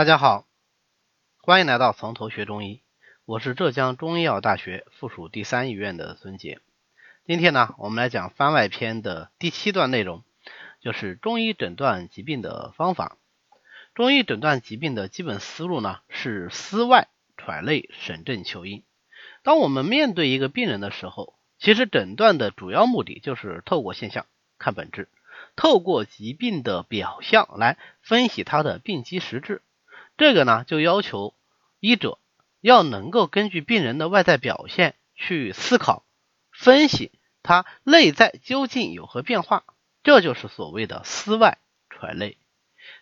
[0.00, 0.46] 大家好，
[1.42, 2.80] 欢迎来到从头学中医，
[3.26, 6.58] 我是浙江中医药大学附属第三医院的孙杰。
[7.26, 10.24] 今天呢，我们来讲番外篇的第七段内容，
[10.80, 13.18] 就是中医诊断疾病的方法。
[13.94, 18.82] 中医诊断疾病的基本思路呢，是思外揣内审症求因。
[19.42, 24.24] 当我们面对一个病人的时候，其实诊断的主要目的就是透过现象
[24.56, 25.10] 看本质，
[25.56, 29.60] 透过疾病的表象来分析它的病机实质。
[30.20, 31.32] 这个呢，就要求
[31.78, 32.18] 医者
[32.60, 36.04] 要能够根据病人的外在表现去思考、
[36.52, 37.10] 分析
[37.42, 39.64] 他内在究竟有何变化，
[40.02, 41.56] 这就是所谓的思外
[41.88, 42.36] 揣内。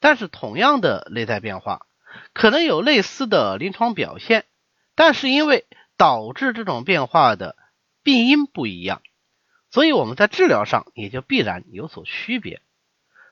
[0.00, 1.86] 但是，同样的内在变化，
[2.32, 4.44] 可能有类似的临床表现，
[4.96, 7.54] 但是因为导致这种变化的
[8.02, 9.02] 病因不一样，
[9.70, 12.60] 所以我们在治疗上也就必然有所区别。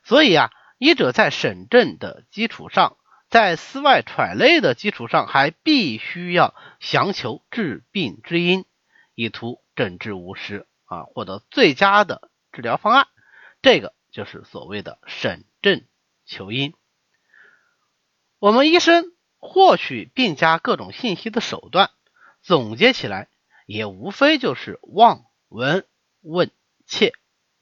[0.04, 2.96] 所以啊，医者在审证的基础上。
[3.32, 8.66] 在思外揣内的基础上，还必须要详求治病之因，
[9.14, 13.08] 以图诊治无失啊，获得最佳的治疗方案。
[13.62, 15.82] 这个就是所谓的审证
[16.26, 16.74] 求因。
[18.38, 19.06] 我们医生
[19.38, 21.88] 获取病家各种信息的手段，
[22.42, 23.30] 总结起来
[23.64, 25.86] 也无非就是望、闻、
[26.20, 26.50] 问、
[26.84, 27.14] 切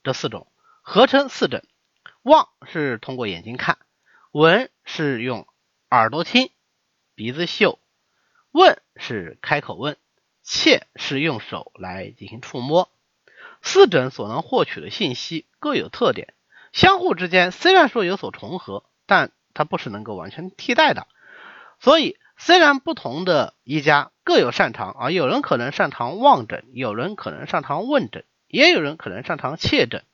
[0.02, 0.50] 这四种，
[0.82, 1.64] 合称四诊。
[2.22, 3.78] 望是通过眼睛看，
[4.32, 5.46] 闻是用。
[5.92, 6.50] 耳朵听，
[7.16, 7.80] 鼻子嗅，
[8.52, 9.96] 问是开口问，
[10.44, 12.88] 切是用手来进行触摸。
[13.60, 16.32] 四诊所能获取的信息各有特点，
[16.70, 21.08] 相互之间虽然说有所重合，但它不是能够完全替代的。
[21.80, 30.04] 所以，虽然不同的医家各有擅长啊，有人可能擅长望诊，有人可能擅长问诊，也有人可能擅长切诊，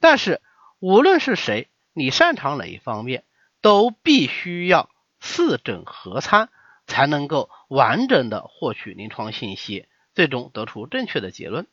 [0.00, 0.40] 但是
[0.78, 3.24] 无论是谁，你擅长哪一方面，
[3.60, 4.88] 都必须要。
[5.28, 6.48] 四诊合参
[6.86, 11.66] 才能够完整的获取临床信息，最终得出正确的结论。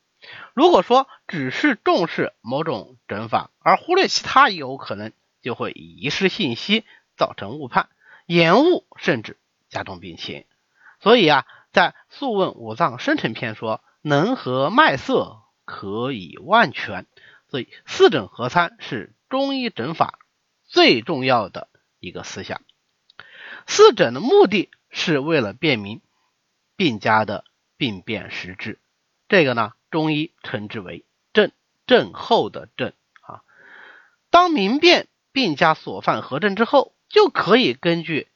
[0.53, 6.83] 如果说只是重视某种诊法，而忽略其他，有可能就会遗失信息，
[7.15, 7.87] 造成误判、
[8.25, 9.37] 延误，甚至
[9.69, 10.43] 加重病情。
[10.99, 17.05] 所以啊，在《素问五脏生成篇》说：“能合脉色，可以万全。”
[17.49, 20.19] 所以四诊合参是中医诊法
[20.65, 22.61] 最重要的一个思想。
[23.67, 26.01] 四诊的目的是为了辨明
[26.75, 27.43] 病家的
[27.77, 28.79] 病变实质，
[29.27, 31.51] 这个呢，中医称之为症，
[31.87, 33.41] 症候的症啊。
[34.29, 38.27] 当明辨病家所犯何症之后，就可以根据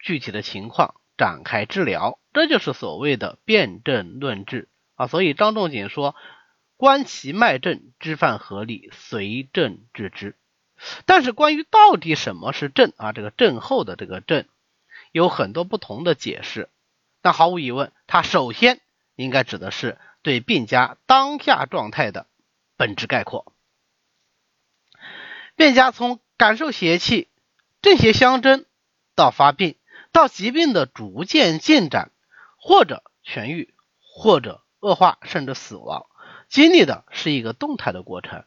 [0.00, 5.06] 具体的情况展开治疗，这就是所谓的辨证论治啊。
[5.06, 6.14] 所以张仲景说
[6.76, 10.36] ：“观其脉症，知犯合理，随症治之。”
[11.06, 14.44] 但是关于到底什么是症啊，这个症候的这个症。
[15.14, 16.68] 有很多不同的解释，
[17.22, 18.80] 但毫无疑问，它首先
[19.14, 22.26] 应该指的是对病家当下状态的
[22.76, 23.52] 本质概括。
[25.54, 27.28] 病家从感受邪气、
[27.80, 28.64] 正邪相争
[29.14, 29.76] 到发病，
[30.10, 32.10] 到疾病的逐渐进展，
[32.56, 36.06] 或者痊愈，或者恶化，甚至死亡，
[36.48, 38.44] 经历的是一个动态的过程。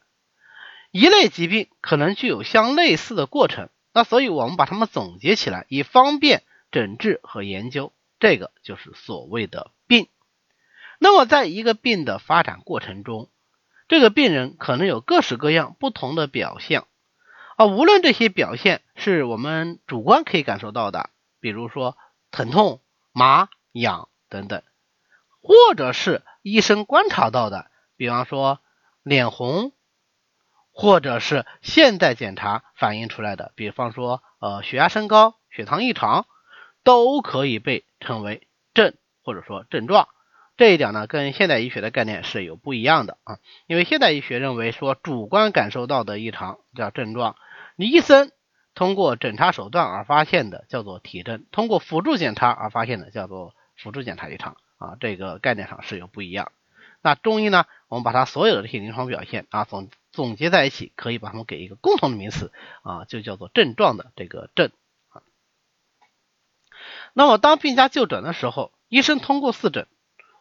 [0.91, 6.43] 一类疾病可能具有相类似的过程，那所以我们把它们总结起来，以方便。
[6.71, 10.07] 诊治和研究，这个就是所谓的病。
[10.99, 13.29] 那么，在一个病的发展过程中，
[13.87, 16.83] 这个病人可能有各式各样不同的表现
[17.55, 17.65] 啊。
[17.65, 21.95] 无论这些表现是我们主观可以感受到的，比如说
[22.31, 24.63] 疼痛、麻、痒等等，
[25.39, 28.59] 或者是医生观察到的，比方说
[29.03, 29.71] 脸红，
[30.71, 36.25] 或者是现代检查反映出来的，比方说呃血压升高、血糖异常。
[36.87, 40.07] 都可以被称为症或者说症状，
[40.55, 43.39] 这一点呢跟现代医学的概念是有不一样的啊。
[43.65, 47.35] 因为现代医学认为说主观感受到的异常叫症状，
[47.75, 48.31] 你医生
[48.73, 56.53] 通过诊查手段而发现的叫做体征，通过辅助检查而发现的叫做辅助检查异常啊，这个概念上是有不一样。
[57.01, 62.53] 那中医呢，我们把它所有的这些临床表现啊总总结在一起，可以把它们给一个共同的名词
[62.83, 64.71] 啊，就叫做症状的这个症。
[67.17, 69.87] 那么，当病家就诊的时候，医生通过四诊，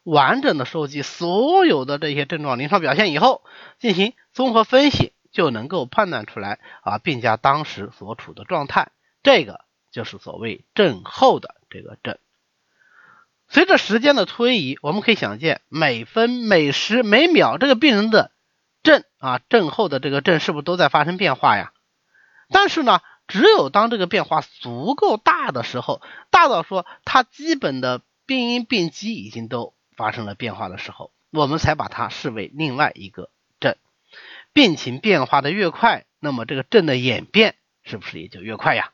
[0.02, 3.43] 完整的收集所有的这些症状、临床表现以后，
[3.78, 8.90] 进行综合分析，就能够判断出来啊，病家当时所处的状态。
[9.23, 12.19] 这个就是所谓症候的这个症。
[13.49, 18.32] 随着时间的推移，我们可以想见，每分每时每秒，这个病人的
[18.82, 21.73] 症啊症候的这个症是不是都在发生变化呀？
[22.50, 26.00] 但是呢，只有当这个变化足够大的时候，
[26.31, 33.31] 大到说它基本的病因病机已经都发生了变化的时候，我们才把它视为另外一个
[33.61, 33.76] 症。
[34.52, 38.93] 病情变化的越快，那么这个症的演变是不是也就越快呀？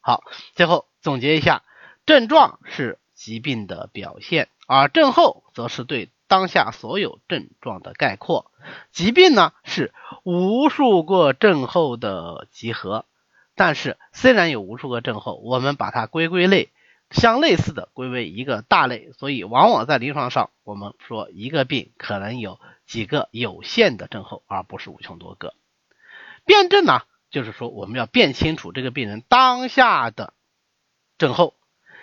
[0.00, 1.62] 好，最后总结一下，
[2.06, 8.50] 症状是疾病的表现，而症候则是对当下所有症状的概括。
[8.92, 9.94] 疾病呢是
[10.24, 13.06] 无数个症候的集合。
[13.54, 16.70] 但是，虽然有无数个症候，我们把它归归类，
[17.10, 25.54] 相类似的归为一个大类，所以往往在临床上，我们说一个病可能有几个有限的症候，而不是无穷多个。
[26.44, 30.34] 辨证呢，就是说我们要辨清楚这个病人当下的
[31.16, 31.54] 症候，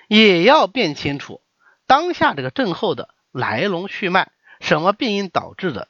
[0.08, 1.42] 也要辨清楚
[1.86, 4.32] 当下这个症候的来龙去脉，
[4.62, 5.90] 什么病因导致的，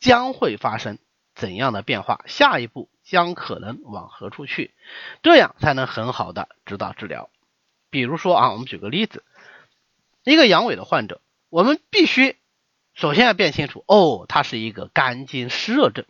[0.00, 0.98] 将会发生
[1.34, 2.88] 怎样的变化，下一步。
[3.06, 4.72] 将可能往何处去，
[5.22, 7.28] 这样才能很好的指导治疗。
[7.90, 9.22] 比如说啊，我们举个例子，
[10.24, 11.20] 一个阳痿的患者，
[11.50, 12.38] 我们必须
[12.94, 16.06] 首先要辨清楚，哦，他是一个肝经湿热症，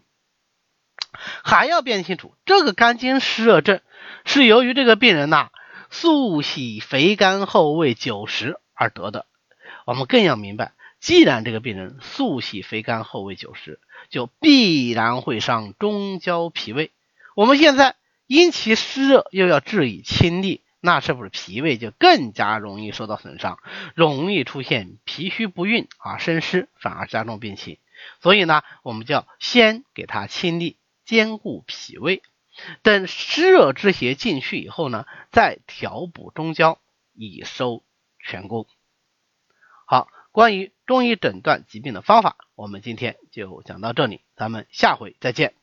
[1.43, 3.81] 还要辨清楚这个肝经湿热症
[4.25, 5.50] 是由于这个病人呐
[5.91, 9.27] 素喜肥甘厚味久食而得的。
[9.85, 10.75] 我们更要明白，
[11.05, 13.79] 既然这个病人素喜肥甘厚味久食，
[14.09, 16.93] 就必然会伤中焦脾胃。
[17.37, 17.95] 我们现在
[18.27, 23.59] 因其湿热又要治以清利，那是不是脾胃就更加容易受到损伤，
[23.95, 27.77] 容易出现脾虚不运啊，生湿反而加重病情。
[28.23, 32.23] 所以呢，我们就要先给他清利，兼顾脾胃，
[32.81, 36.79] 等湿热之邪进去以后呢，再调补中焦，
[37.12, 37.83] 以收
[38.19, 38.67] 全功。
[39.85, 40.09] 好。
[40.34, 45.54] 关于中医诊断疾病的方法，我们今天就讲到这里，咱们下回再见。